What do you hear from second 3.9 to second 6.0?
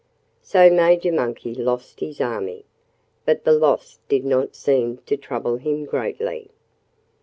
did not seem to trouble him